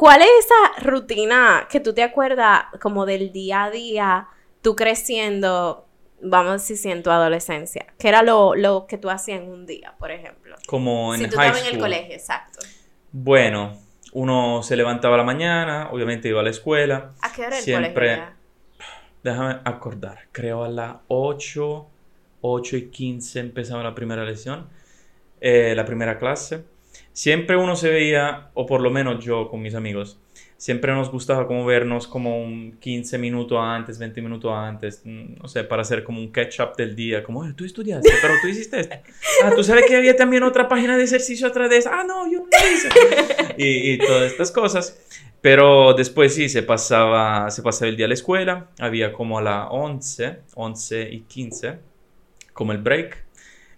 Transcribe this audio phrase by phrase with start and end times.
[0.00, 4.28] ¿Cuál es esa rutina que tú te acuerdas como del día a día,
[4.62, 5.86] tú creciendo,
[6.22, 7.84] vamos a decir, si en tu adolescencia?
[7.98, 10.56] ¿Qué era lo, lo que tú hacías en un día, por ejemplo?
[10.66, 12.60] Como en si tú high estabas en el colegio, exacto.
[13.12, 13.76] Bueno,
[14.14, 17.12] uno se levantaba a la mañana, obviamente iba a la escuela.
[17.20, 18.36] ¿A qué hora el Siempre- colegio ya?
[19.22, 21.86] Déjame acordar, creo a las 8,
[22.40, 24.66] 8 y 15 empezaba la primera lección,
[25.42, 26.64] eh, la primera clase.
[27.20, 30.18] Siempre uno se veía, o por lo menos yo con mis amigos,
[30.56, 35.46] siempre nos gustaba como vernos como un 15 minutos antes, 20 minutos antes, mm, no
[35.46, 38.80] sé, para hacer como un catch-up del día, como, "Oye, tú estudiaste, pero tú hiciste
[38.80, 38.96] esto.
[39.44, 41.90] Ah, tú sabes que había también otra página de ejercicio atrás de esa.
[42.00, 42.88] Ah, no, yo no lo hice.
[43.58, 44.98] y, y todas estas cosas.
[45.42, 49.42] Pero después sí, se pasaba, se pasaba el día a la escuela, había como a
[49.42, 51.80] las 11, 11 y 15,
[52.54, 53.24] como el break.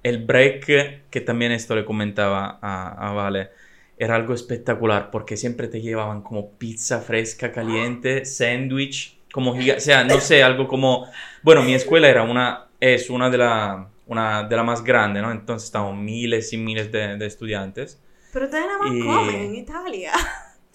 [0.03, 0.65] El break,
[1.11, 3.51] que también esto le comentaba a, a Vale,
[3.97, 9.81] era algo espectacular porque siempre te llevaban como pizza fresca, caliente, sándwich, como giga- o
[9.81, 11.07] sea, no sé, algo como,
[11.43, 15.31] bueno, mi escuela era una, es una de la, una de la más grande, ¿no?
[15.31, 18.01] Entonces estábamos miles y miles de, de estudiantes.
[18.33, 20.13] Pero ustedes nada más Y- comen en Italia.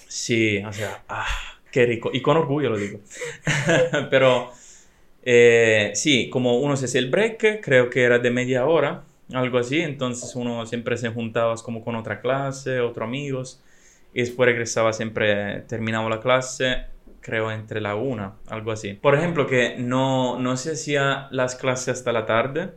[0.07, 1.25] Sí, o sea, ah,
[1.71, 2.09] qué rico.
[2.13, 2.99] Y con orgullo lo digo.
[4.09, 4.51] Pero
[5.23, 9.57] eh, sí, como uno se hacía el break, creo que era de media hora, algo
[9.57, 9.81] así.
[9.81, 13.61] Entonces uno siempre se juntaba como con otra clase, otros amigos.
[14.13, 16.85] Y después regresaba siempre, terminaba la clase,
[17.21, 18.93] creo entre la una, algo así.
[18.93, 22.71] Por ejemplo, que no, no se hacía las clases hasta la tarde.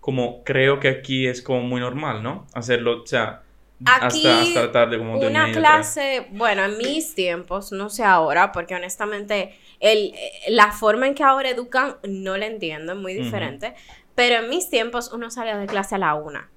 [0.00, 2.46] Como creo que aquí es como muy normal, ¿no?
[2.54, 3.42] Hacerlo, o sea,
[3.84, 8.50] Aquí, hasta, hasta la tarde como Una clase, bueno, en mis tiempos, no sé ahora,
[8.50, 13.12] porque honestamente el, eh, la forma en que ahora educan no la entiendo, es muy
[13.12, 13.74] diferente.
[14.16, 16.50] Pero en mis tiempos uno salía de clase a la una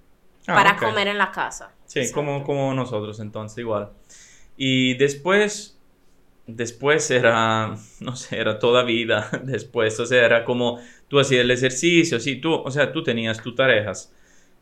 [0.48, 1.72] Ah, para comer en la casa.
[1.86, 2.16] Sí, Exacto.
[2.16, 3.92] como, como nosotros entonces, igual.
[4.58, 5.80] Y después,
[6.48, 11.52] después era, no sé, era toda vida después, o sea, era como tú hacías el
[11.52, 14.14] ejercicio, sí, tú, o sea, tú tenías tus tareas,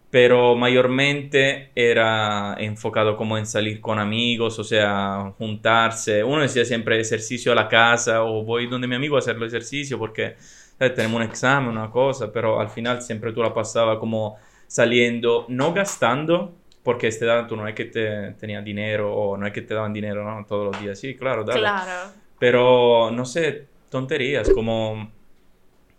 [0.09, 6.23] pero mayormente era enfocado como en salir con amigos, o sea, juntarse.
[6.23, 9.44] Uno decía siempre ejercicio a la casa o voy donde mi amigo a hacer el
[9.44, 10.35] ejercicio porque
[10.77, 10.93] ¿sabes?
[10.95, 15.73] tenemos un examen, una cosa, pero al final siempre tú la pasabas como saliendo, no
[15.73, 19.53] gastando, porque a esta edad tú no es que te tenías dinero o no es
[19.53, 20.45] que te daban dinero ¿no?
[20.45, 20.99] todos los días.
[20.99, 21.59] Sí, claro, dale.
[21.59, 22.11] Claro.
[22.39, 25.11] Pero no sé, tonterías como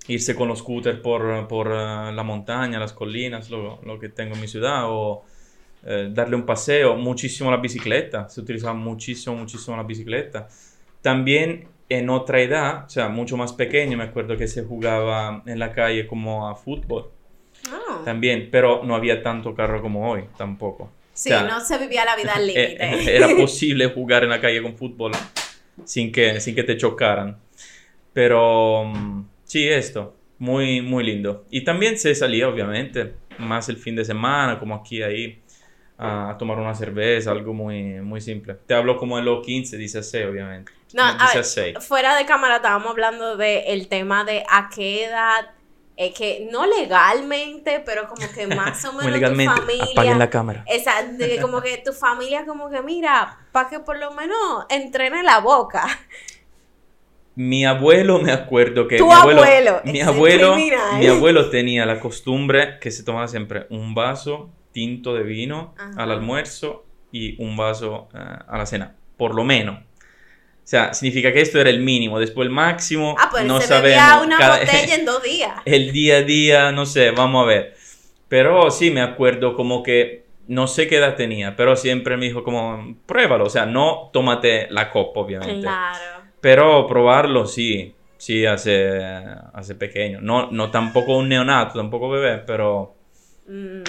[0.06, 4.34] irse con los scooters por, por eh, la montaña, las colinas, lo, lo que tengo
[4.34, 5.24] en mi ciudad, o
[5.84, 10.48] eh, darle un paseo, muchísimo la bicicleta, se utilizaba muchísimo, muchísimo la bicicleta.
[11.02, 15.58] También en otra edad, o sea, mucho más pequeño, me acuerdo que se jugaba en
[15.58, 17.10] la calle como a fútbol
[17.70, 18.02] Ah.
[18.04, 20.90] también, pero no había tanto carro como hoy tampoco.
[21.12, 23.16] Sí, O sea, no se vivía la vida al eh, límite.
[23.16, 25.12] Era posible jugar en la calle con fútbol
[25.84, 27.36] sin que, sin que te chocaran.
[28.12, 31.44] Pero mm, sí, esto, muy, muy lindo.
[31.50, 35.40] Y también se salía, obviamente, más el fin de semana, como aquí, ahí,
[35.98, 38.54] a, tomar una cerveza, algo muy, muy simple.
[38.66, 40.72] Te hablo como de los 15, 16, obviamente.
[40.94, 41.86] No, a ver, 16.
[41.86, 45.50] fuera de cámara estábamos hablando del tema de a qué edad,
[45.96, 49.92] eh, que no legalmente, pero como que más o menos legalmente, tu familia...
[49.92, 50.64] apaguen la cámara.
[50.66, 55.40] Que como que tu familia como que mira, para que por lo menos entrene la
[55.40, 55.86] boca.
[57.34, 60.98] Mi abuelo, me acuerdo que Tu mi abuelo, abuelo, mi abuelo, criminal.
[60.98, 66.02] mi abuelo tenía la costumbre que se tomaba siempre un vaso tinto de vino Ajá.
[66.02, 69.87] al almuerzo y un vaso eh, a la cena, por lo menos.
[70.68, 73.68] O sea, significa que esto era el mínimo, después el máximo, Ah, pues no se
[73.68, 74.26] sabemos.
[74.26, 75.52] una cada- botella en dos días.
[75.64, 77.74] el día a día, no sé, vamos a ver.
[78.28, 82.44] Pero sí me acuerdo como que no sé qué edad tenía, pero siempre me dijo
[82.44, 85.62] como, pruébalo, o sea, no tómate la copa, obviamente.
[85.62, 86.22] Claro.
[86.42, 89.00] Pero probarlo sí, sí hace,
[89.54, 90.20] hace pequeño.
[90.20, 92.94] No, no tampoco un neonato, tampoco bebé, pero
[93.46, 93.84] Mm,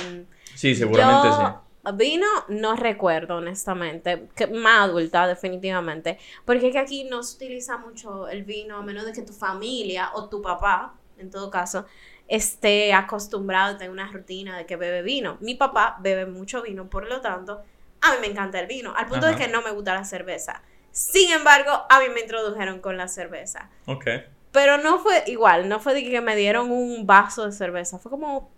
[0.55, 1.43] sí, seguramente yo, sí.
[1.93, 4.27] Vino, no recuerdo, honestamente.
[4.35, 6.17] Que, más adulta, definitivamente.
[6.45, 9.33] Porque es que aquí no se utiliza mucho el vino, a menos de que tu
[9.33, 11.85] familia o tu papá, en todo caso,
[12.27, 15.37] esté acostumbrado a tener una rutina de que bebe vino.
[15.41, 17.61] Mi papá bebe mucho vino, por lo tanto,
[18.01, 19.35] a mí me encanta el vino, al punto Ajá.
[19.35, 20.61] de que no me gusta la cerveza.
[20.91, 23.69] Sin embargo, a mí me introdujeron con la cerveza.
[23.85, 24.05] Ok.
[24.51, 28.09] Pero no fue igual, no fue de que me dieron un vaso de cerveza, fue
[28.09, 28.51] como,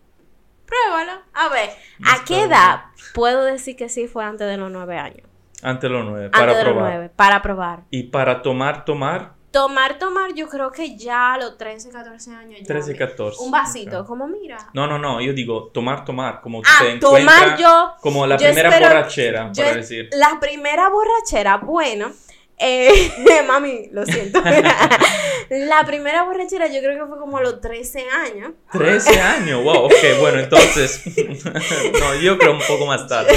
[0.71, 1.21] pruébalo.
[1.33, 1.69] A ver,
[2.05, 2.47] ¿a Está qué bien.
[2.51, 2.81] edad
[3.13, 5.27] puedo decir que sí fue antes de los nueve años?
[5.63, 6.91] Antes de los nueve, Antes para de los probar.
[6.93, 7.79] nueve, para probar.
[7.91, 12.61] Y para tomar, tomar, Tomar, tomar, yo creo que ya a los 13, 14 años.
[12.61, 13.43] Ya 13, me- 14.
[13.43, 14.57] Un vasito, como mira.
[14.73, 17.93] No, no, no, yo digo tomar, tomar, como Ah, te tomar yo.
[17.99, 20.07] como la yo primera espero- borrachera, yo- para decir.
[20.13, 22.13] La primera borrachera, bueno,
[22.63, 23.11] Eh,
[23.47, 24.39] mami, lo siento.
[25.49, 28.51] la primera borrachera yo creo que fue como a los 13 años.
[28.71, 31.01] 13 años, wow, ok, bueno, entonces,
[31.99, 33.33] no, yo creo un poco más tarde.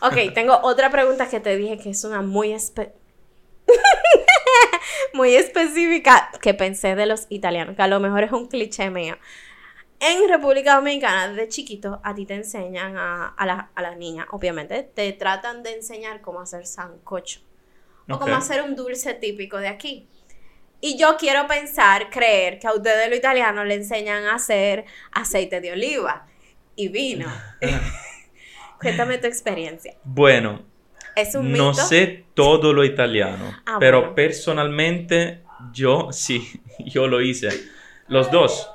[0.00, 2.92] ok, tengo otra pregunta que te dije que es una muy espe
[5.12, 9.16] muy específica que pensé de los italianos, que a lo mejor es un cliché mío.
[9.98, 15.10] En República Dominicana, desde chiquito, a ti te enseñan a, a, las niñas, obviamente, te
[15.14, 17.40] tratan de enseñar cómo hacer sancocho
[18.08, 20.08] o cómo hacer un dulce típico de aquí.
[20.80, 25.60] Y yo quiero pensar, creer que a ustedes los italianos le enseñan a hacer aceite
[25.60, 26.26] de oliva
[26.76, 27.26] y vino.
[28.80, 29.94] Cuéntame tu experiencia.
[30.04, 30.62] Bueno,
[31.16, 35.40] ¿Es un no sé todo lo italiano, ah, pero personalmente
[35.72, 37.48] yo sí, yo lo hice.
[38.08, 38.70] Los dos.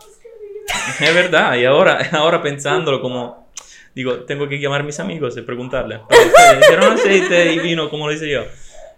[0.99, 3.51] Es verdad, y ahora, ahora pensándolo como,
[3.93, 6.01] digo, tengo que llamar a mis amigos y preguntarle.
[6.61, 8.43] ¿Hicieron aceite y vino como lo hice yo?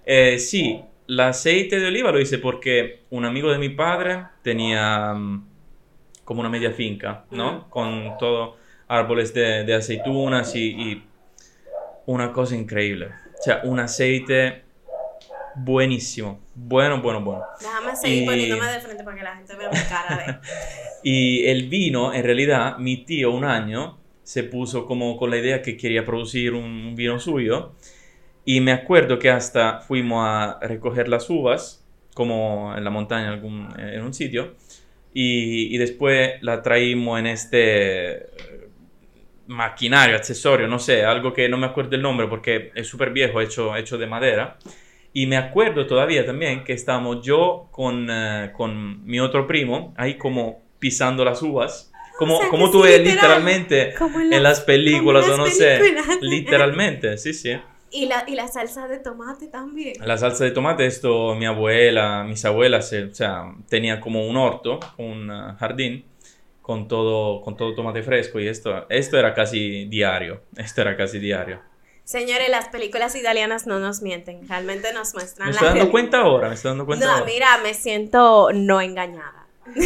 [0.05, 5.13] Eh, sí, el aceite de oliva lo hice porque un amigo de mi padre tenía
[5.13, 5.47] mm,
[6.23, 7.69] como una media finca, ¿no?
[7.69, 8.57] Con todo
[8.87, 11.03] árboles de, aceitunas y,
[12.05, 13.07] una cosa increíble.
[13.39, 14.63] O sea, un aceite
[15.55, 16.41] buenísimo.
[16.53, 17.43] Bueno, bueno, bueno.
[17.59, 20.39] Déjame seguir poniéndome de frente para que la gente vea mi cara de...
[21.09, 25.61] y el vino, en realidad, mi tío un año se puso como con la idea
[25.61, 27.73] que quería producir un vino suyo.
[28.45, 33.33] Y me acuerdo que hasta fuimos a recoger las uvas, como en la montaña en,
[33.33, 34.55] algún, en un sitio,
[35.13, 38.27] y, y después la traímos en este
[39.47, 43.41] maquinario, accesorio, no sé, algo que no me acuerdo el nombre porque es súper viejo,
[43.41, 44.57] hecho, hecho de madera.
[45.13, 50.17] Y me acuerdo todavía también que estábamos yo con, eh, con mi otro primo, ahí
[50.17, 51.91] como pisando las uvas.
[52.17, 53.93] Como, como tú ves literalmente
[54.31, 55.79] en, las películas o no sé.
[56.21, 57.53] Literalmente, sí, sí.
[57.93, 59.93] Y la, y la salsa de tomate también.
[59.99, 64.79] La salsa de tomate, esto mi abuela, mis abuelas, o sea, tenía como un orto,
[64.97, 66.03] un eh, jardín
[66.63, 71.19] con todo, con todo tomate fresco y esto, esto era casi diario, esto era casi
[71.19, 71.61] diario.
[72.03, 75.49] Señores, las películas italianas no nos mienten, realmente nos muestran.
[75.49, 77.19] Me estoy dando cuenta ahora, me estoy dando cuenta.
[77.19, 79.45] No, mira, me siento no engañada.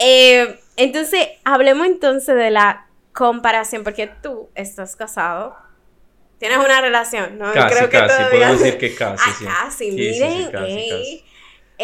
[0.00, 5.56] Eh, entonces, hablemos entonces de la comparación, porque tú estás casado,
[6.38, 7.52] tienes una relación, ¿no?
[7.52, 9.24] Casi, Creo que casi, puedo decir que casi.
[9.26, 9.44] Ah, sí.
[9.44, 10.52] casi, miren.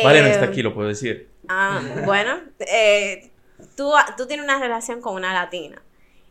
[0.02, 1.30] Vale, no está aquí, lo puedo decir.
[1.48, 3.30] Ah, bueno, eh,
[3.76, 5.82] tú, tú tienes una relación con una latina.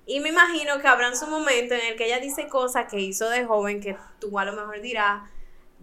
[0.05, 3.29] Y me imagino que habrá su momento en el que ella dice cosas que hizo
[3.29, 5.21] de joven que tú a lo mejor dirás,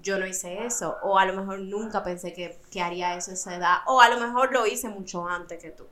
[0.02, 3.34] yo no hice eso, o a lo mejor nunca pensé que, que haría eso a
[3.34, 5.86] esa edad, o a lo mejor lo hice mucho antes que tú.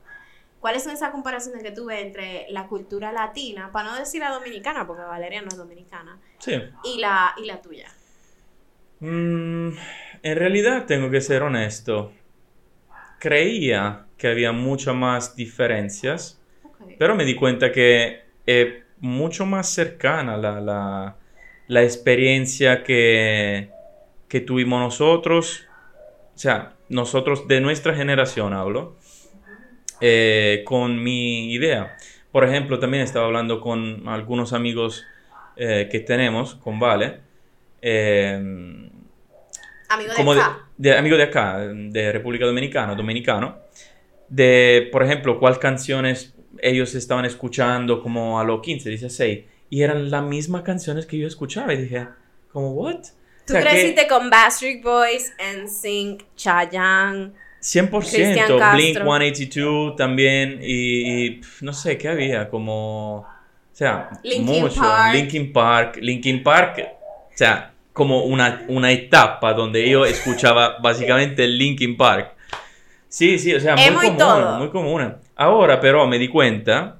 [0.65, 4.31] ¿Cuáles son esas comparaciones que tú ves entre la cultura latina, para no decir la
[4.31, 6.19] dominicana, porque Valeria no es dominicana,
[6.83, 7.87] y, la, y la tuya?
[8.99, 9.77] Mm,
[10.23, 12.11] en realidad tengo que ser honesto.
[13.19, 16.41] Creía que había muchas más diferencias,
[16.97, 18.67] pero me di cuenta que es
[18.99, 21.15] mucho más cercana la,
[21.67, 23.69] la, experiencia que,
[24.27, 25.67] que tuvimos nosotros,
[26.33, 28.95] o sea, nosotros de nuestra generación hablo,
[30.01, 31.97] eh, con mi idea.
[32.31, 35.05] Por ejemplo, también estaba hablando con algunos amigos
[35.55, 37.19] eh, que tenemos, con Vale.
[37.81, 38.89] Eh,
[39.89, 43.57] amigo de acá de, amigo de acá, de República Dominicana, dominicano,
[44.27, 50.09] de, por ejemplo, cuáles canciones ellos estaban escuchando como a los 15, 16, y eran
[50.09, 52.07] las mismas canciones que yo escuchaba, y dije,
[52.51, 53.03] como, ¿what?
[53.45, 57.33] ¿Tú creciste con Backstreet Boys, NSYNC, Chayanne?
[57.65, 62.47] 100%, Blink 182 también, y, no sé, ¿qué había?
[62.47, 63.27] Como, o
[63.71, 64.81] sea, Linkin mucho.
[64.81, 65.15] Park.
[65.15, 66.87] Linkin Park, Linkin Park,
[67.33, 72.35] o sea, como una, una etapa donde yo escuchaba básicamente Linkin Park.
[73.07, 75.15] Sí, sí, o sea, muy común, muy común.
[75.35, 76.99] Ahora pero me di cuenta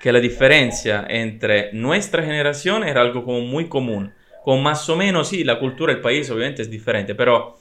[0.00, 4.12] que la diferencia entre nuestra generación era algo como muy común.
[4.42, 7.56] Con más o menos, sí, la cultura del país obviamente es diferente, pero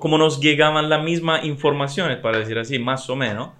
[0.00, 3.50] como nos llegaban las mismas informaciones, para decir así, más o menos,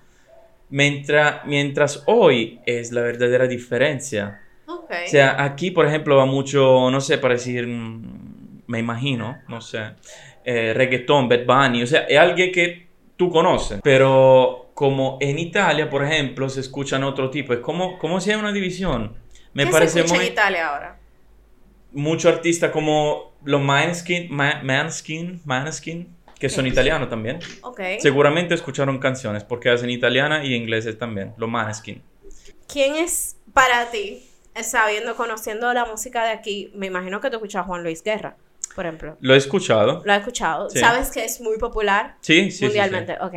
[0.71, 4.41] mientras, mientras hoy es la verdadera diferencia.
[4.67, 9.61] O sea, aquí, por ejemplo, va mucho, no sé, para decir, mm, me imagino, no
[9.61, 9.81] sé,
[10.45, 15.89] eh, reggaetón, Bad Bunny, o sea, es alguien que tú conoces, pero como en Italia,
[15.89, 19.15] por ejemplo, se escuchan otro tipo, es como, como si hay una división.
[19.55, 20.99] Me ¿Qué parece se escucha en Italia ahora?
[21.93, 27.39] Muchos artistas como los Manskin, Manskin, Manskin, que son italianos también.
[27.63, 28.01] Okay.
[28.01, 32.03] Seguramente escucharon canciones porque hacen italiana y ingleses también, los Manskin.
[32.67, 34.23] ¿Quién es para ti
[34.63, 38.37] sabiendo, conociendo la música de aquí, me imagino que tú escuchas a Juan Luis Guerra.
[38.75, 39.19] por ejemplo.
[39.21, 40.03] Lo he escuchado.
[40.05, 40.71] ¿Lo has escuchado?
[40.71, 40.79] Sí.
[40.79, 42.65] ¿Sabes que es muy popular Sí, sí, sí, sí.
[42.65, 43.19] mundialmente?
[43.21, 43.35] Ok.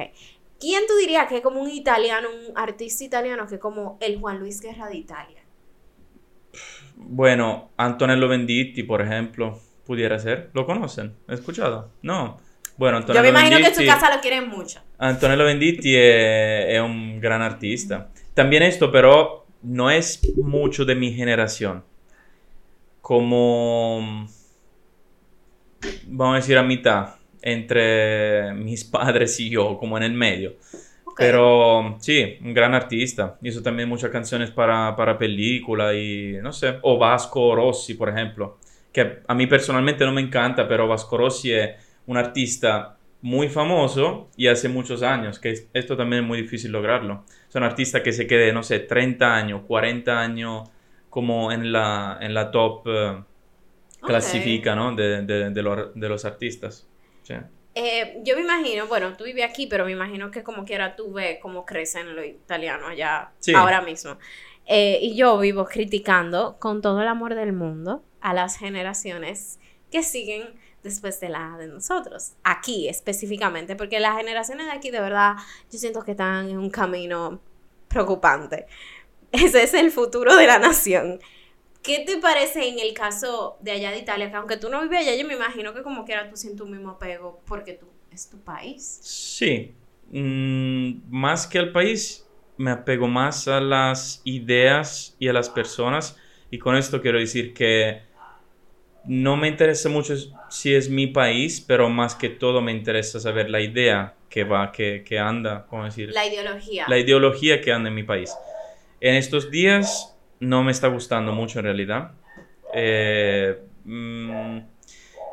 [0.60, 4.18] ¿Quién tú dirías que es como un italiano, un artista italiano que es como el
[4.20, 5.45] Juan Luis Guerra de Italia?
[7.08, 10.50] Bueno, Antonello Venditti, por ejemplo, pudiera ser.
[10.54, 11.14] ¿Lo conocen?
[11.28, 11.92] ¿He escuchado?
[12.02, 12.40] No.
[12.78, 14.82] Bueno, Yo me Antonello imagino que en su casa lo quieren mucho.
[14.98, 18.10] Antonello Venditti è, è un gran artista.
[18.34, 21.84] También esto, pero no es mucho de mi generación.
[23.02, 24.28] Como,
[26.08, 30.56] vamos a decir, a mitad, entre mis padres y yo, como en el medio.
[31.16, 31.20] Ok.
[31.20, 33.38] Pero sí, un gran artista.
[33.42, 36.78] Hizo también muchas canciones para, para película y no sé.
[36.82, 38.58] O Vasco Rossi, por ejemplo.
[38.92, 41.72] Que a mí personalmente no me encanta, pero Vasco Rossi es
[42.06, 46.72] un artista muy famoso y hace muchos años, que es- esto también es muy difícil
[46.72, 47.24] lograrlo.
[47.48, 50.70] Es un artista que se quede, no sé, 30 años, 40 años
[51.10, 53.10] como en la, en la top eh,
[54.02, 54.08] Ok.
[54.08, 54.94] clasifica, ¿no?
[54.96, 56.88] De, de- de los, de los artistas.
[57.24, 57.36] Sí.
[57.78, 61.12] Eh, yo me imagino, bueno, tú vives aquí, pero me imagino que como quiera tú
[61.12, 63.54] ves cómo crecen los italianos allá Sí.
[63.54, 64.18] ahora mismo.
[64.66, 69.60] Eh, y yo vivo criticando con todo el amor del mundo a las generaciones
[69.92, 70.44] que siguen
[70.84, 75.36] después de la de nosotros, aquí específicamente, porque las generaciones de aquí de verdad
[75.72, 77.42] yo siento que están en un camino
[77.90, 78.66] preocupante.
[79.32, 81.20] Ese es el futuro de la nación.
[81.86, 84.30] ¿Qué te parece en el caso de allá de Italia?
[84.30, 86.72] Que aunque tú no vives allá, yo me imagino que como quiera tú sientes un
[86.72, 89.00] mismo apego porque tú es tu país.
[89.02, 89.76] Sí,
[90.12, 92.26] Mm, más que al país,
[92.58, 96.18] me apego más a las ideas y a las personas.
[96.52, 98.02] Y con esto quiero decir que
[99.04, 100.16] no me interesa mucho
[100.50, 104.72] si es mi país, pero más que todo me interesa saber la idea que va,
[104.72, 106.10] que, que anda, ¿cómo decir?
[106.12, 106.86] La ideología.
[106.88, 108.34] la ideología que anda en mi país.
[109.02, 112.12] En estos días no me está gustando mucho en realidad.
[112.74, 114.58] Eh, mm,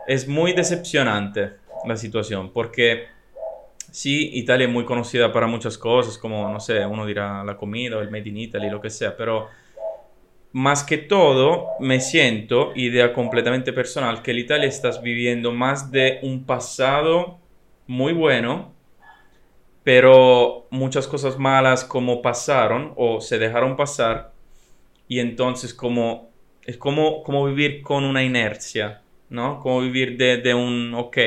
[0.06, 1.54] es muy decepcionante
[1.86, 3.06] la situación porque
[3.90, 7.98] sí, Italia es muy conocida para muchas cosas, como, no sé, uno dirá la comida
[7.98, 9.48] o el Made in Italy, lo que sea, pero
[10.52, 16.20] más que todo me siento, idea completamente personal, que el Italia estás viviendo más de
[16.22, 17.38] un pasado
[17.86, 18.72] muy bueno,
[19.82, 24.31] pero muchas cosas malas como pasaron o se dejaron pasar
[25.12, 26.30] y entonces como
[26.64, 29.60] es como, como vivir con una inercia, ¿no?
[29.60, 31.18] Como vivir de, de un ok,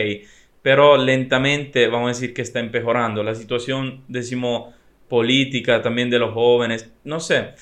[0.64, 3.22] pero lentamente vamos a decir que está empeorando.
[3.22, 4.74] La situación, decimos,
[5.08, 7.54] política también de los jóvenes, no sé,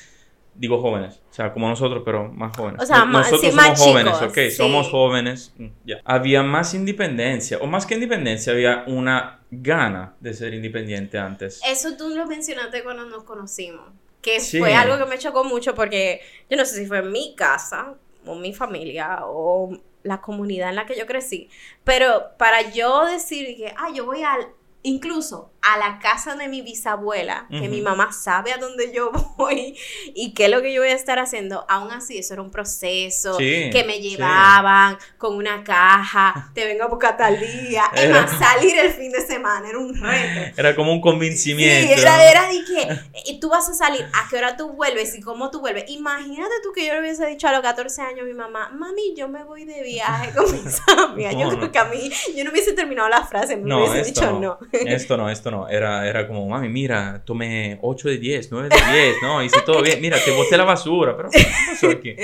[0.55, 2.81] digo jóvenes, o sea, como nosotros, pero más jóvenes.
[2.81, 4.51] O sea, nosotros sí, somos jóvenes, chicos, ok, sí.
[4.51, 5.97] somos jóvenes, mm, ya.
[6.05, 11.59] Había más independencia, o más que independencia, había una gana de ser independiente antes.
[11.67, 13.89] Eso tú lo mencionaste cuando nos conocimos.
[14.23, 14.57] Que Sí.
[14.57, 17.93] fue algo que me chocó mucho porque yo no sé si fue en mi casa
[18.25, 19.69] o mi familia o
[20.01, 21.49] la comunidad en la que yo crecí.
[21.83, 24.47] Pero para yo decir que, ah, yo voy al,
[24.81, 29.77] incluso a la casa de mi bisabuela, que mi mamá sabe a dónde yo voy
[30.13, 32.51] y qué es lo que yo voy a estar haciendo, aún así eso era un
[32.51, 34.09] proceso Sí, que me sí.
[34.09, 39.11] llevaban con una caja, te vengo a buscar tal día, es más, salir el fin
[39.11, 40.53] de semana era un reto.
[40.57, 41.93] Era como un convencimiento.
[41.93, 42.99] Sí, era, era de que
[43.31, 45.85] y tú vas a salir, a qué hora tú vuelves y cómo tú vuelves.
[45.87, 49.13] Imagínate tú que yo le hubiese dicho a los 14 años a mi mamá, mami,
[49.15, 51.35] yo me voy de viaje con mis amigas.
[51.37, 54.25] Yo creo que a mí, yo no hubiese terminado la frase, me No, hubiese dicho
[54.31, 54.39] no.
[54.39, 54.59] no.
[54.71, 55.52] Esto no, esto no.
[55.69, 59.81] Era, era como, mami, mira, tomé 8 de 10, 9 de 10, no, hice todo
[59.81, 60.01] bien.
[60.01, 62.15] Mira, te boté la basura, pero ¿qué pasó aquí?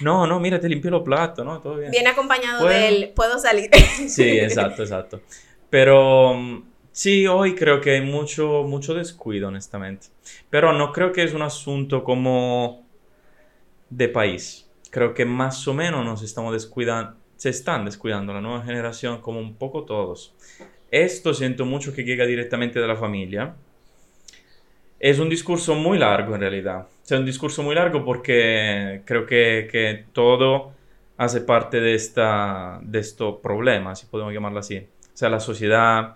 [0.00, 1.90] No, no, mira, te limpié los platos, no, todo bien.
[1.90, 2.80] Viene acompañado Bueno.
[2.80, 3.70] del, puedo salir.
[4.08, 5.20] Sí, exacto, exacto.
[5.70, 6.62] Pero
[6.92, 10.06] sí, hoy creo que hay mucho, mucho descuido, honestamente.
[10.50, 12.84] Pero no creo que es un asunto como
[13.90, 14.68] de país.
[14.90, 19.40] Creo que más o menos nos estamos descuidando, se están descuidando la nueva generación como
[19.40, 20.34] un poco todos.
[20.94, 23.56] Esto siento mucho que llega directamente de la familia.
[25.00, 26.86] Es un discurso muy largo en realidad.
[27.02, 30.72] Sea, un discurso muy largo porque creo que, que todo
[31.16, 34.76] hace parte de, esta, de estos problemas, si podemos llamarlo así.
[34.78, 36.14] O sea, la sociedad,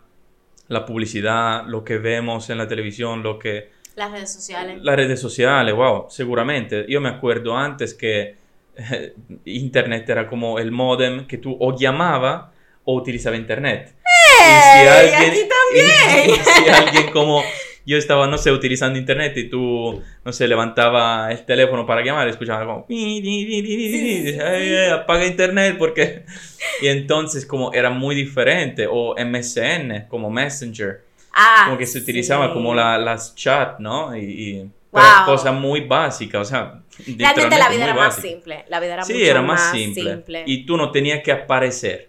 [0.68, 3.70] la publicidad, lo que vemos en la televisión, lo que...
[3.97, 4.78] Las redes sociales.
[4.80, 6.87] Las redes sociales, wow, seguramente.
[6.88, 8.37] Yo me acuerdo antes que
[8.76, 12.52] eh, Internet era como el modem que tú o llamaba
[12.85, 13.97] o utilizaba Internet.
[14.40, 15.14] ¡Ey!
[15.14, 16.30] Aquí también.
[16.30, 17.42] y si alguien como
[17.87, 22.26] yo estaba, no sé, utilizando internet y tú, no sé, levantaba el teléfono para llamar
[22.26, 24.75] y escuchaba como, "Pi, di, di, di, di, di", sí, sí, "Ay, sí.
[24.75, 26.25] ay, apaga internet porque...
[26.83, 31.00] Y entonces como era muy diferente, o MSN como Messenger,
[31.33, 32.52] Ah, como que se utilizaba sí.
[32.52, 34.16] como la, las chat, ¿no?
[34.16, 35.52] Y, y Wow.
[35.54, 38.28] muy básicas, o sea, Realmente la vida era más básica.
[38.28, 38.64] simple.
[38.68, 40.11] La vida era Sí, mucho era más, más simple.
[40.12, 40.42] simple.
[40.47, 42.07] Y tú no tenías que aparecer.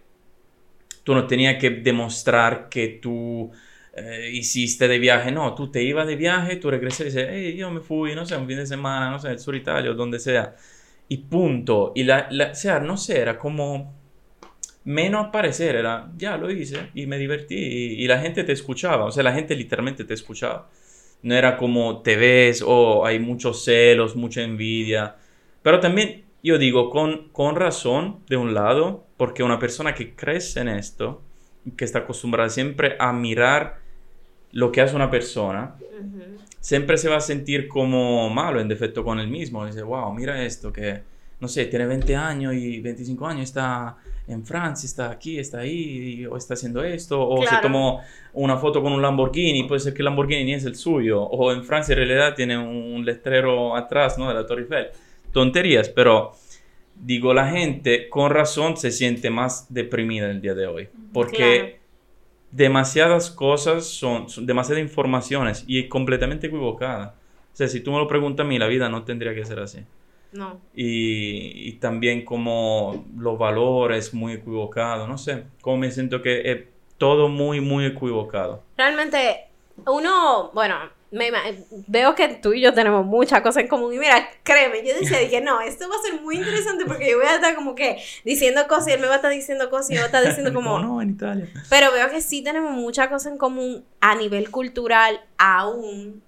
[1.10, 3.50] Tú no tenías que demostrar que tú
[3.96, 7.56] eh, hiciste de viaje, no, tú te ibas de viaje, tú regresas y dices, hey,
[7.58, 9.96] yo me fui, no sé, un fin de semana, no sé, el sur Italia o
[9.96, 10.56] donde sea,
[11.08, 11.94] y punto.
[11.96, 13.92] Y la, o sea, no sé, era como
[14.84, 19.12] menos aparecer, era, ya lo hice y me divertí y, la gente te escuchaba, o
[19.12, 20.70] sea, la gente literalmente te escuchaba.
[21.24, 25.16] No era como te ves o hay muchos celos, mucha envidia,
[25.64, 30.62] pero también yo digo con, con razón de un lado, porque una persona que crece
[30.62, 31.22] en esto,
[31.76, 33.80] que está acostumbrada siempre a mirar
[34.54, 35.76] lo que hace una persona,
[36.62, 39.66] siempre se va a sentir como malo, en defecto con él mismo.
[39.66, 41.02] Dice, wow, mira esto, que,
[41.42, 46.26] no sé, tiene 20 años y 25 años, está en Francia, está aquí, está ahí,
[46.26, 48.00] o está haciendo esto, o se tomó
[48.32, 51.52] una foto con un Lamborghini, puede ser que el Lamborghini ni es el suyo, o
[51.52, 54.30] en Francia en realidad tiene un letrero atrás, ¿no?
[54.30, 54.88] De la Torre Eiffel.
[55.34, 56.32] Tonterías, pero
[57.00, 61.80] digo, la gente con razón se siente más deprimida el día de hoy, porque
[62.52, 67.16] demasiadas cosas son, son, demasiadas informaciones y completamente equivocada.
[67.54, 69.60] O sea, si tú me lo preguntas a mí, la vida no tendría que ser
[69.60, 69.80] así.
[70.32, 70.60] No.
[70.76, 76.60] Y, y también como los valores muy equivocados, no sé, como me siento que es
[76.98, 78.62] todo muy, muy equivocado.
[78.78, 79.48] Realmente,
[79.88, 80.76] uno, bueno,
[81.12, 81.32] me,
[81.88, 83.94] veo que tú y yo tenemos muchas cosas en común.
[83.94, 87.18] Y mira, créeme, yo decía, dije, no, esto va a ser muy interesante porque yo
[87.18, 89.92] voy a estar como que diciendo cosas y él me va a estar diciendo cosas
[89.92, 90.80] y yo voy a estar diciendo como...
[90.82, 91.48] no, en Italia.
[91.70, 96.22] Pero veo que sí tenemos muchas cosas en común a nivel cultural, aún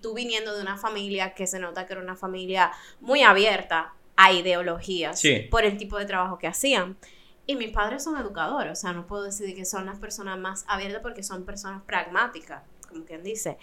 [0.00, 4.32] tú viniendo de una familia que se nota que era una familia muy abierta a
[4.32, 5.46] ideologías sí.
[5.50, 6.96] por el tipo de trabajo que hacían.
[7.46, 10.64] Y mis padres son educadores, o sea, no puedo decir que son las personas más
[10.68, 13.56] abiertas porque son personas pragmáticas, como quien dice.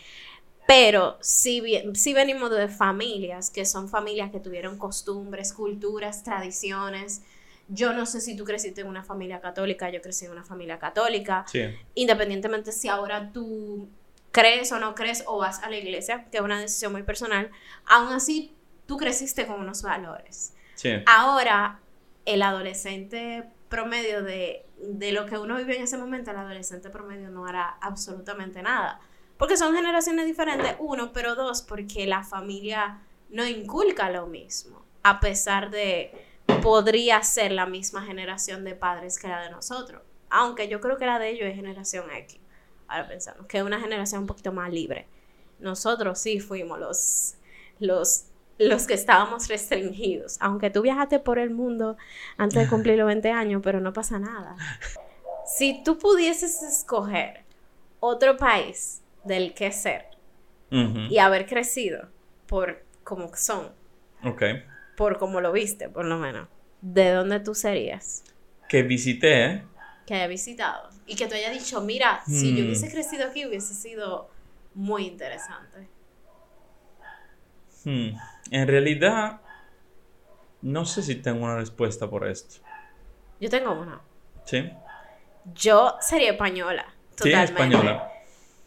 [0.67, 1.61] Pero si,
[1.93, 7.21] si venimos de familias que son familias que tuvieron costumbres, culturas, tradiciones.
[7.67, 10.79] Yo no sé si tú creciste en una familia católica, yo crecí en una familia
[10.79, 11.45] católica.
[11.47, 11.63] Sí.
[11.95, 13.89] Independientemente si ahora tú
[14.31, 17.49] crees o no crees o vas a la iglesia, que es una decisión muy personal,
[17.85, 18.53] aún así
[18.85, 20.53] tú creciste con unos valores.
[20.75, 20.91] Sí.
[21.05, 21.79] Ahora,
[22.25, 27.29] el adolescente promedio de, de lo que uno vive en ese momento, el adolescente promedio
[27.29, 28.99] no hará absolutamente nada.
[29.37, 35.19] Porque son generaciones diferentes, uno, pero dos, porque la familia no inculca lo mismo, a
[35.19, 36.11] pesar de
[36.61, 40.01] podría ser la misma generación de padres que la de nosotros.
[40.29, 42.39] Aunque yo creo que la de ellos es generación X.
[42.87, 45.07] Ahora pensamos, que es una generación un poquito más libre.
[45.59, 47.35] Nosotros sí fuimos los,
[47.79, 48.25] los,
[48.57, 50.37] los que estábamos restringidos.
[50.39, 51.97] Aunque tú viajaste por el mundo
[52.37, 54.55] antes de cumplir los 20 años, pero no pasa nada.
[55.45, 57.43] Si tú pudieses escoger
[57.99, 60.05] otro país del qué ser
[60.71, 61.11] Uh -huh.
[61.11, 62.09] y haber crecido
[62.47, 63.71] por como son,
[64.23, 64.43] Ok.
[64.97, 66.47] por como lo viste, por lo menos,
[66.81, 68.23] ¿de dónde tú serías?
[68.69, 69.63] Que visité.
[70.07, 72.65] Que haya visitado y que tú hayas dicho, mira, si yo Hmm.
[72.67, 74.29] hubiese crecido aquí hubiese sido
[74.73, 75.87] muy interesante.
[77.83, 78.17] Hmm.
[78.51, 79.41] En realidad,
[80.61, 82.61] no sé si tengo una respuesta por esto.
[83.39, 84.01] Yo tengo una.
[84.45, 84.69] ¿Sí?
[85.53, 86.85] Yo sería española.
[87.11, 87.51] Sí, Totalmente.
[87.53, 88.11] española.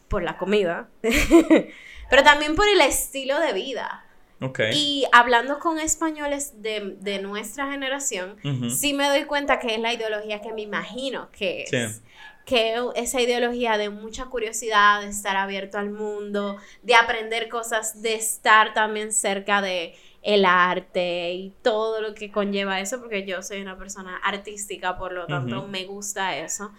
[0.08, 0.88] Por la comida.
[2.10, 4.04] Pero también por el estilo de vida.
[4.40, 4.60] Ok.
[4.72, 8.36] Y hablando con españoles de, de nuestra generación,
[8.70, 11.70] sí me doy cuenta que es la ideología que me imagino que es.
[11.70, 12.02] Sí.
[12.44, 18.14] Que esa ideología de mucha curiosidad, de estar abierto al mundo, de aprender cosas, de
[18.14, 23.60] estar también cerca de el arte y todo lo que conlleva eso, porque yo soy
[23.60, 26.72] una persona artística, por lo tanto me gusta eso.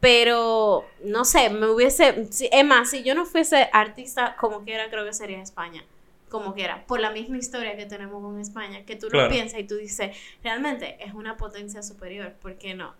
[0.00, 2.28] Pero, no sé, me hubiese...
[2.52, 5.84] Es más, si yo no fuese artista, como quiera, creo que sería España.
[6.28, 6.84] Como quiera.
[6.86, 8.84] Por la misma historia que tenemos con España.
[8.84, 9.28] Que tú Claro.
[9.28, 12.32] lo piensas y tú dices, realmente es una potencia superior.
[12.42, 12.94] ¿Por qué no?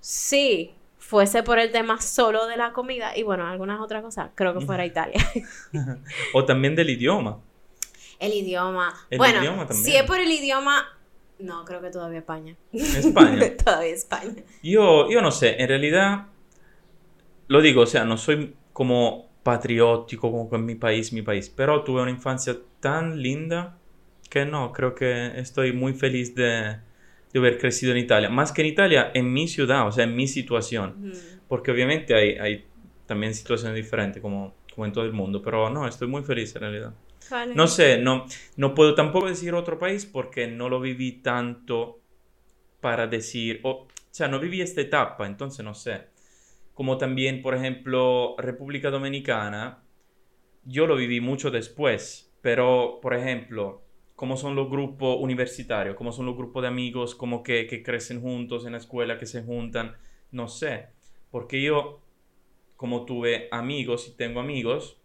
[0.00, 4.54] Sí, fuese por el tema solo de la comida y bueno, algunas otras cosas, creo
[4.58, 5.20] que fuera Italia.
[6.34, 7.38] O también del idioma.
[8.18, 8.94] el idioma.
[9.10, 9.84] El bueno, idioma también.
[9.84, 10.86] si es por el idioma,
[11.42, 12.56] no, creo que todavía España.
[12.72, 13.56] España.
[13.64, 14.42] todavía España.
[14.62, 16.26] Yo, yo no sé, en realidad,
[17.48, 21.82] lo digo, o sea, no soy como patriótico como con mi país, mi país, pero
[21.82, 23.78] tuve una infancia tan linda
[24.28, 26.76] que no, creo que estoy muy feliz de,
[27.32, 28.28] de haber crecido en Italia.
[28.28, 31.12] Más que en Italia, en mi ciudad, o sea, en mi situación.
[31.48, 32.64] Porque obviamente hay, hay
[33.06, 36.60] también situaciones diferentes como, como en todo el mundo, pero no, estoy muy feliz en
[36.62, 36.94] realidad.
[37.30, 37.54] Vale.
[37.54, 42.00] No sé, no, no puedo tampoco decir otro país porque no lo viví tanto
[42.80, 46.08] para decir, o, o sea, no viví esta etapa, entonces no sé.
[46.74, 49.82] Como también, por ejemplo, República Dominicana,
[50.64, 53.82] yo lo viví mucho después, pero, por ejemplo,
[54.16, 58.20] cómo son los grupos universitarios, cómo son los grupos de amigos, como que, que crecen
[58.20, 59.96] juntos en la escuela, que se juntan.
[60.30, 60.88] no sé,
[61.30, 62.00] porque yo,
[62.80, 64.96] como tuve amigos y tengo amigos,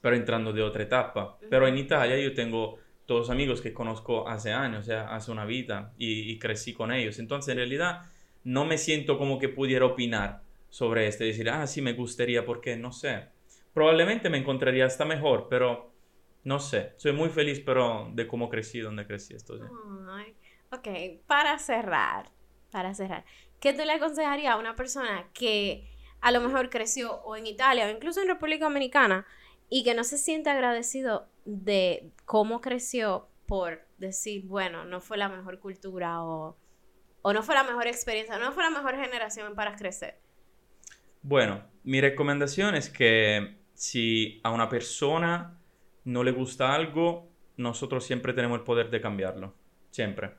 [0.00, 4.52] pero entrando de otra etapa, pero en Italia yo tengo todos amigos que conozco hace
[4.52, 7.18] años, o sea, hace una vida y, crecí con ellos.
[7.18, 8.02] Entonces, en realidad,
[8.44, 12.46] no me siento como que pudiera opinar sobre esto y decir, ah, sí, me gustaría,
[12.46, 13.24] porque no sé.
[13.72, 15.90] Probablemente me encontraría hasta mejor, pero
[16.44, 16.92] no sé.
[16.96, 19.34] Soy muy feliz, pero de cómo crecí, donde crecí.
[19.34, 19.54] Esto,
[20.70, 20.88] ok,
[21.26, 22.30] para cerrar,
[22.70, 23.24] para cerrar,
[23.58, 25.90] ¿qué tú le aconsejarías a una persona que
[26.24, 29.26] a lo mejor creció o en Italia o incluso en República Dominicana
[29.68, 35.28] y que no se siente agradecido de cómo creció por decir, bueno, no fue la
[35.28, 36.56] mejor cultura o,
[37.22, 40.18] no fue la mejor experiencia, no fue la mejor generación para crecer?
[41.20, 45.60] Bueno, mi recomendación es que si a una persona
[46.04, 49.54] no le gusta algo, nosotros siempre tenemos el poder de cambiarlo,
[49.90, 50.32] siempre.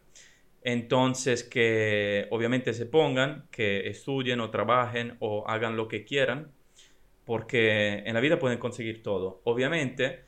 [0.65, 6.51] Entonces, que obviamente se pongan, que estudien o trabajen o hagan lo que quieran,
[7.23, 9.41] porque en la vida pueden conseguir todo.
[9.43, 10.23] Obviamente,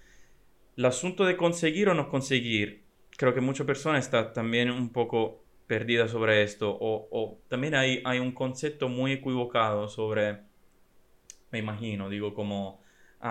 [0.78, 2.84] el asunto de conseguir o no conseguir,
[3.17, 8.19] creo que muchas personas están también un poco perdidas sobre esto, o, también hay, hay
[8.19, 10.41] un concepto muy equivocado sobre,
[11.50, 12.80] me imagino, digo, como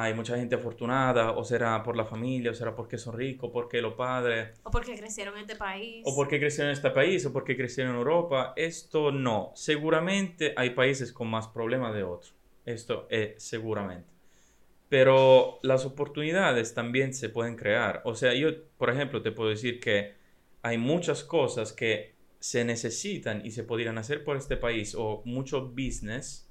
[0.02, 3.80] hay mucha gente afortunada, o será por la familia, o será porque son ricos, porque
[3.80, 4.58] los padres.
[4.62, 6.02] O porque crecieron en este país.
[6.06, 8.52] O porque crecieron en este país, o porque crecieron en Europa.
[8.56, 9.52] Esto no.
[9.54, 12.34] Seguramente hay países con más problemas de otros.
[12.64, 14.08] Esto es seguramente.
[14.88, 18.02] Pero las oportunidades también se pueden crear.
[18.04, 20.14] O sea, yo, por ejemplo, te puedo decir que
[20.62, 25.68] hay muchas cosas que se necesitan y se podrían hacer por este país, o mucho
[25.68, 26.48] business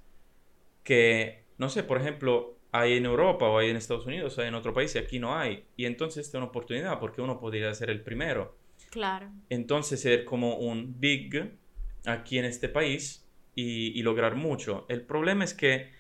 [0.84, 4.56] que, no sé, por ejemplo, hay en Europa o hay en Estados Unidos, hay en
[4.56, 5.66] otro país y aquí no hay.
[5.78, 8.58] Y entonces esta es una oportunidad porque uno podría ser el primero.
[8.92, 9.32] Claro.
[9.50, 11.58] Entonces ser como un big
[12.06, 14.86] aquí en este país y, y lograr mucho.
[14.90, 15.92] El problema es que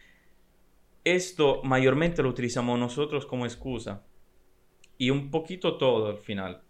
[1.05, 4.05] esto mayormente lo utilizamos nosotros como excusa.
[4.97, 6.61] Y un poquito todo al final.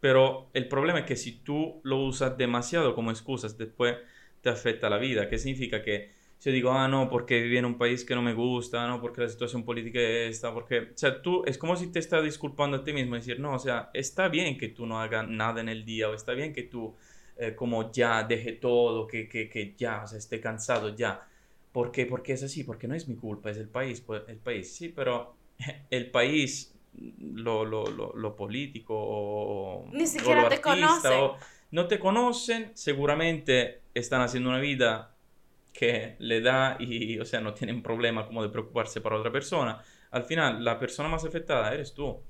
[0.00, 3.96] Pero el problema es que si tú lo usas demasiado como excusas, después
[4.40, 5.28] te afecta la vida.
[5.28, 5.82] ¿Qué significa?
[5.82, 9.00] Que yo digo, ah, no, porque viví en un país que no me gusta, no,
[9.00, 12.22] porque la situación política es esta, porque, o sea, tú es como si te estás
[12.22, 15.28] disculpando a ti mismo y decir, no, o sea, está bien que tú no hagas
[15.28, 16.94] nada en el día, o está bien que tú,
[17.36, 21.26] eh, como ya deje todo, que, que, que ya, o sea, esté cansado ya.
[21.72, 22.06] ¿Por qué?
[22.06, 24.90] Porque es así, porque no es mi culpa, es el país, pues, el país, sí,
[24.90, 25.34] pero
[25.90, 26.72] el país,
[27.18, 29.88] lo, lo, lo, lo político o...
[29.92, 31.30] Ni siquiera te conocen.
[31.72, 35.16] no te conocen, seguramente están haciendo una vida
[35.78, 39.80] que le da y, o sea, no tienen problema como de preocuparse por otra persona,
[40.10, 42.20] al final la persona más afectada eres tú.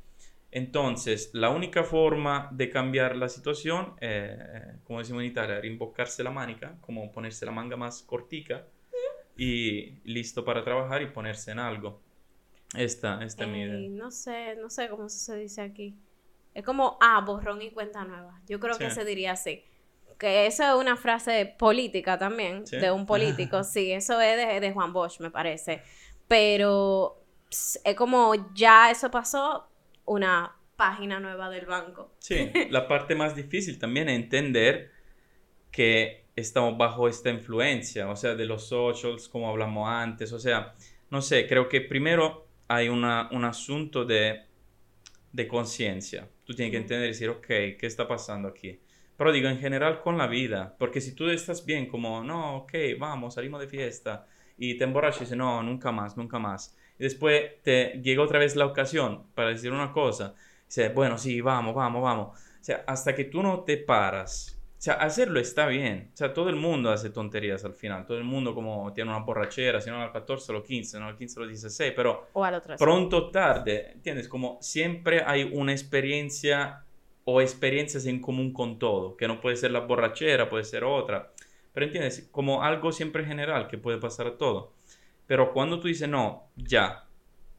[0.51, 6.31] Entonces, la única forma de cambiar la situación, eh, como decimos en Italia, rimbocarse la
[6.31, 8.67] manica, como ponerse la manga más cortica
[9.35, 12.03] y listo para trabajar y ponerse en algo.
[12.75, 13.89] Esta, esta es mi idea.
[13.89, 15.97] No sé, no sé cómo se dice aquí.
[16.53, 18.43] Es como, ah, borrón y cuenta nueva.
[18.47, 19.65] Yo creo que se diría así
[20.18, 24.92] que eso es una frase política también, de un político, sí, eso es de, Juan
[24.92, 25.81] Bosch, me parece.
[26.26, 29.68] Pero es como ya eso pasó,
[30.04, 32.14] una página nueva del banco.
[32.18, 34.90] Sí, la parte más difícil también es entender
[35.70, 40.74] que estamos bajo esta influencia, o sea, de los socials, como hablamos antes, o sea,
[41.11, 44.42] no sé, creo que primero hay una, un asunto de,
[45.33, 46.28] de conciencia.
[46.44, 48.81] Tú tienes que entender y decir, ok, ¿qué está pasando aquí?
[49.18, 52.72] Pero digo, en general con la vida, porque si tú estás bien, como, no, ok,
[53.00, 54.26] vamos, salimos de fiesta,
[54.57, 56.76] y te emborrachas y dices, no, nunca más, nunca más.
[57.00, 61.40] Y después te llega otra vez la ocasión para decir una cosa, dices, bueno, sí,
[61.40, 62.38] vamos, vamos, vamos.
[62.38, 64.57] O sea, hasta que tú no te paras.
[64.78, 66.11] O sea, hacerlo está bien.
[66.14, 68.07] O sea, todo el mundo hace tonterías al final.
[68.07, 71.00] Todo el mundo como tiene una borrachera, si no a los 14 o los 15,
[71.00, 74.28] no a los 15 o los 16, pero o al pronto o tarde, ¿entiendes?
[74.28, 76.85] Como siempre hay una experiencia
[77.31, 81.31] o experiencias en común con todo, que no puede ser la borrachera, puede ser otra,
[81.75, 84.73] pero entiendes, como algo siempre general que puede pasar a todo.
[85.27, 87.05] Pero cuando tú dices, no, ya,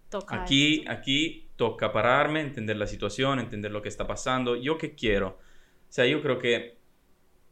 [0.09, 4.95] toca aquí, aquí toca pararme, entender la situación, entender lo que está pasando, yo qué
[4.95, 5.37] quiero.
[5.37, 6.79] O sea, yo creo que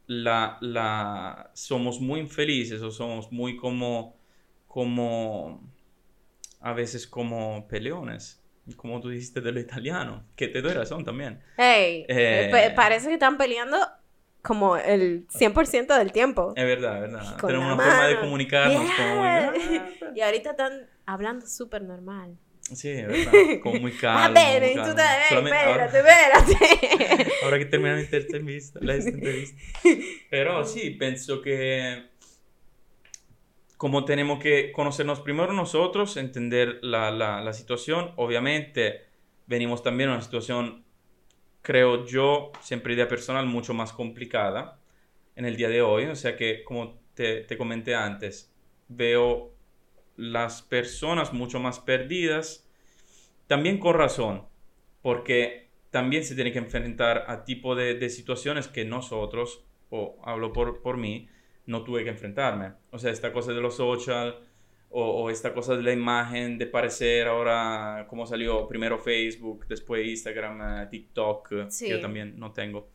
[0.08, 4.18] la, la, somos muy infelices o somos muy como,
[4.66, 5.62] como,
[6.62, 8.44] a veces como peleones
[8.76, 11.42] como tú dijiste de lo italiano, que te doy razón también.
[11.58, 13.78] Hey, eh, parece que están peleando
[14.42, 16.54] como el 100% del tiempo.
[16.56, 17.38] Es verdad, es verdad.
[17.46, 19.28] Tenemos una forma de comunicarnos como muy...
[19.28, 19.54] Ah,
[20.16, 22.38] y ahorita están hablando súper normal.
[22.74, 23.32] Sí, es verdad.
[23.62, 24.20] Como muy calmo.
[24.20, 27.32] A ver, tú te espérate, espérate.
[27.44, 28.06] Ahora que terminamos
[28.82, 29.60] la entrevista.
[30.30, 32.17] Pero sí, pienso que
[33.78, 38.12] como tenemos que conocernos primero nosotros, entender la, la, la situación.
[38.16, 39.06] Obviamente,
[39.46, 40.84] venimos también a una situación,
[41.62, 44.80] creo yo, siempre idea personal, mucho más complicada
[45.36, 46.06] en el día de hoy.
[46.06, 48.52] O sea que, como te, te comenté antes,
[48.88, 49.54] veo
[50.16, 52.68] las personas mucho más perdidas,
[53.46, 54.48] también con razón,
[55.04, 60.52] porque también se tiene que enfrentar a tipo de, de situaciones que nosotros, o hablo
[60.52, 61.30] por, por mí,
[61.68, 62.72] no tuve que enfrentarme.
[62.92, 64.40] O sea, esta cosa de los social
[64.90, 70.84] o, esta cosa de la imagen, de parecer ahora como salió primero Facebook, después Instagram,
[70.84, 72.90] eh, TikTok, que yo también no tengo,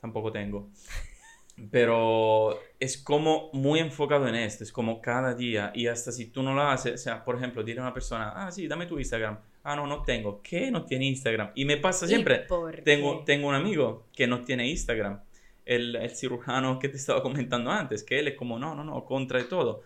[0.00, 0.70] tampoco tengo.
[1.70, 6.42] Pero es como muy enfocado en esto, es como cada día y hasta si tú
[6.42, 8.98] no lo haces, o sea, por ejemplo, dile a una persona, ah, sí, dame tu
[8.98, 9.38] Instagram.
[9.62, 10.42] Ah, no, no tengo.
[10.42, 10.70] ¿Qué?
[10.70, 11.52] No tiene Instagram.
[11.54, 12.46] Y me pasa siempre.
[12.84, 15.20] Tengo, tengo un amigo que no tiene Instagram
[15.64, 19.04] el, el, cirujano que te estaba comentando antes, que él es como, no, no, no,
[19.04, 19.82] contra de todo.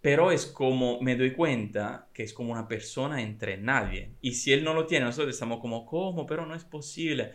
[0.00, 4.16] Pero es como, me doy cuenta que es como una persona entre nadie.
[4.20, 6.26] Y si él no lo tiene, nosotros estamos como, ¿cómo?
[6.26, 7.32] Pero no es posible.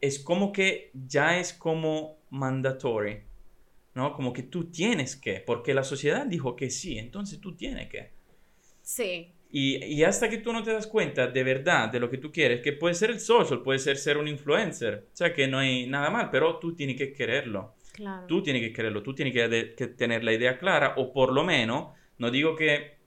[0.00, 3.24] Es como que ya es como mandatory,
[3.94, 4.14] ¿no?
[4.14, 8.12] Como que tú tienes que, porque la sociedad dijo que sí, entonces tú tienes que.
[8.80, 9.34] Sí.
[9.50, 12.60] Y, hasta que tú no te das cuenta de verdad de lo que tú quieres,
[12.60, 15.86] que puede ser el social, puede ser ser un influencer, o sea que no hay
[15.86, 17.74] nada mal, pero tú tienes que quererlo.
[17.94, 18.26] Claro.
[18.26, 21.94] Tú tienes que quererlo, tú tienes que, tener la idea clara, o por lo menos,
[22.18, 22.98] no digo que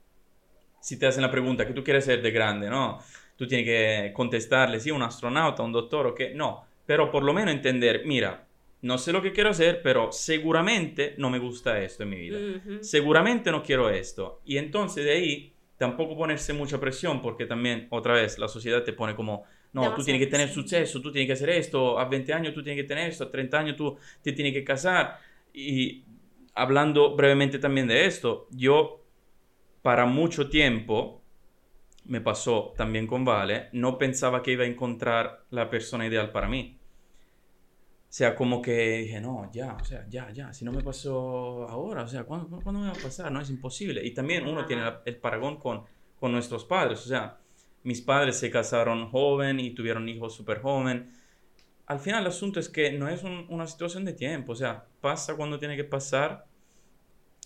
[0.80, 2.68] si te hacen la pregunta, ¿qué tú quieres ser de grande?
[2.68, 2.98] No,
[3.36, 7.32] tú tienes que contestarle, sí, un astronauta, un doctor o qué, no, pero por lo
[7.32, 8.46] menos entender, mira,
[8.82, 12.38] no sé lo que quiero hacer, pero seguramente no me gusta esto en mi vida.
[12.80, 14.40] Seguramente no quiero esto.
[14.44, 18.92] Y entonces de ahí tampoco ponerse mucha presión porque también, otra vez, la sociedad te
[18.92, 22.32] pone como, no, tú tienes que tener suceso, tú tienes que hacer esto, a 20
[22.32, 25.18] años tú tienes que tener esto, a 30 años tú te tienes que casar.
[25.52, 26.04] Y
[26.54, 29.02] hablando brevemente también de esto, yo
[29.82, 31.22] para mucho tiempo,
[32.04, 36.48] me pasó también con Vale, no pensaba que iba a encontrar la persona ideal para
[36.48, 36.78] mí.
[38.12, 41.66] O sea, como que dije, no, ya, o sea, ya, ya, si no me pasó
[41.66, 43.32] ahora, o sea, ¿cuándo, ¿cuándo me va a pasar?
[43.32, 44.04] No, es imposible.
[44.04, 45.84] Y también uno tiene el paragón con,
[46.20, 47.38] con nuestros padres, o sea,
[47.84, 51.10] mis padres se casaron joven y tuvieron hijos súper joven.
[51.86, 55.34] Al final el asunto es que no es una situación de tiempo, o sea, pasa
[55.34, 56.44] cuando tiene que pasar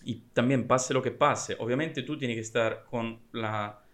[0.02, 1.56] y también pase lo que pase.
[1.60, 3.85] Obviamente tú tienes que estar con la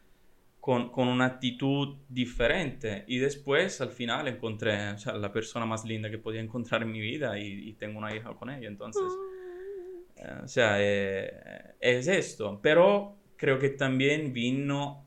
[0.62, 3.03] con, con, una actitud diferente.
[3.09, 6.92] Y después, al final, encontré o sea, la persona más linda que podía encontrar en
[6.92, 8.68] mi vida y, tengo una hija con ella.
[8.68, 9.03] Entonces,
[10.18, 12.61] eh, o sea, eh, es esto.
[12.62, 15.05] Pero creo que también vino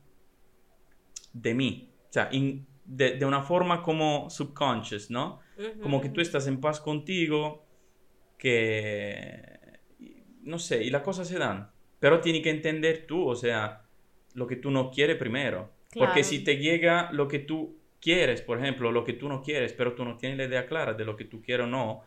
[1.31, 1.89] de mí.
[2.09, 5.39] O sea, de, de, una forma como subconscious, ¿no?
[5.81, 7.65] Como que tú estás en paz contigo,
[8.37, 9.57] que...
[10.41, 11.71] No sé, y las cosas se dan.
[12.01, 13.84] Pero tienes que entender tú, o sea
[14.35, 15.71] lo que tú no quieres primero.
[15.97, 19.73] Porque si te llega lo que tú quieres, por ejemplo, lo que tú no quieres,
[19.73, 22.03] pero tú no tienes la idea clara de lo que tú quieres o no,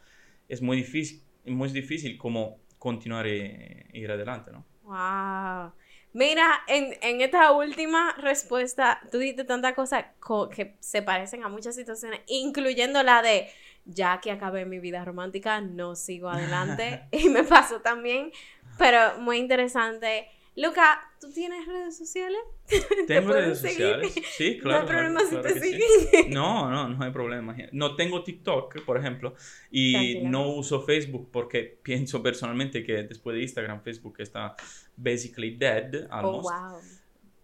[0.46, 4.64] es muy difícil, muy difícil como continuar e ir adelante, ¿no?
[4.82, 5.72] Wow.
[6.12, 10.06] Mira, en, en, esta última respuesta, tú dijiste tantas cosas
[10.54, 13.48] que se parecen a muchas situaciones, incluyendo la de,
[13.84, 17.02] ya que acabé mi vida romántica, no sigo adelante.
[17.12, 18.32] y me pasó también,
[18.78, 20.28] pero muy interesante
[20.58, 22.40] Luca, ¿tú tienes redes sociales?
[23.06, 24.12] Tengo redes sociales.
[24.36, 24.82] Sí, claro.
[24.82, 26.30] No hay problema si te siguen.
[26.30, 27.56] No, no, no hay problema.
[27.70, 29.34] No tengo TikTok, por ejemplo,
[29.70, 34.56] y no uso Facebook porque pienso personalmente que después de Instagram, Facebook está
[34.96, 36.50] basically dead, almost.
[36.50, 36.80] Oh, wow.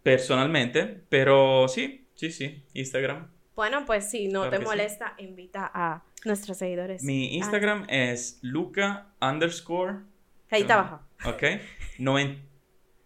[0.02, 3.30] Personalmente, pero sí, sí, sí, Instagram.
[3.54, 7.04] Bueno, pues si no te molesta, invita a nuestros seguidores.
[7.04, 9.98] Mi Instagram es luca underscore.
[10.50, 11.00] Ahí está abajo.
[11.24, 11.42] Ok.
[11.98, 12.53] 90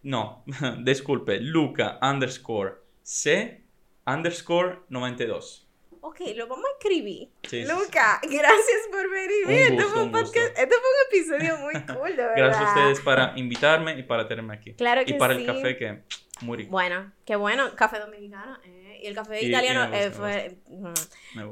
[0.09, 0.42] no,
[0.85, 3.62] disculpe, Luca underscore C
[4.07, 5.68] underscore 92.
[6.01, 7.29] Ok, lo vamos a escribir.
[7.66, 9.51] Luca, gracias por venir.
[9.51, 12.37] este, fue un podcast, este fue un episodio muy cool, de verdad.
[12.37, 14.73] Gracias a ustedes para invitarme y para tenerme aquí.
[14.73, 15.14] Claro que sí.
[15.14, 16.05] Y para el café que
[16.42, 17.74] Bueno, qué bueno.
[17.77, 18.59] Café dominicano.
[18.64, 20.57] Eh y el café italiano eh, fue...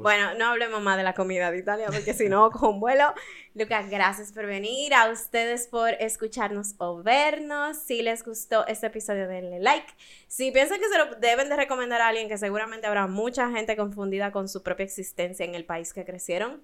[0.01, 3.13] Bueno, no hablemos más de la comida de Italia porque si no, con vuelo.
[3.55, 4.93] Lucas, gracias por venir.
[4.93, 7.77] A ustedes por escucharnos o vernos.
[7.77, 9.87] Si les gustó este episodio, denle like.
[10.27, 13.75] Si piensan que se lo deben de recomendar a alguien, que seguramente habrá mucha gente
[13.77, 16.61] confundida con su propia existencia en el país que crecieron,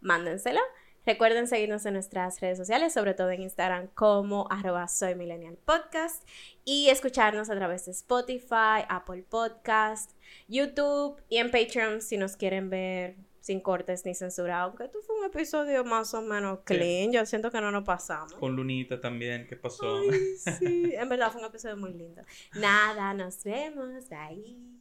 [0.00, 0.60] mándenselo.
[1.06, 6.28] Recuerden seguirnos en nuestras redes sociales, sobre todo en Instagram como arroba soy millennial podcast
[6.64, 10.10] y escucharnos a través de Spotify, Apple Podcast,
[10.48, 15.20] YouTube y en Patreon si nos quieren ver sin cortes ni censura, aunque esto fue
[15.20, 18.34] un episodio más o menos clean, yo siento que no nos pasamos.
[18.34, 19.98] Con Lunita también, ¿qué pasó?
[19.98, 22.22] Ay, sí, en verdad fue un episodio muy lindo.
[22.54, 24.75] Nada, nos vemos, ahí.